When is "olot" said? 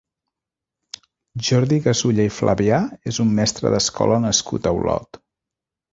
4.79-5.25